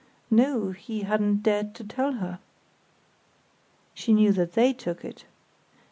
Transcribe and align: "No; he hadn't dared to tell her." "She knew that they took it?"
"No; 0.31 0.71
he 0.71 1.01
hadn't 1.03 1.43
dared 1.43 1.75
to 1.75 1.83
tell 1.83 2.13
her." 2.13 2.39
"She 3.93 4.13
knew 4.13 4.31
that 4.33 4.53
they 4.53 4.73
took 4.73 5.05
it?" 5.05 5.25